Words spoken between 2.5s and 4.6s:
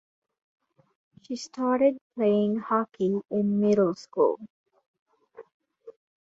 hockey in middle school.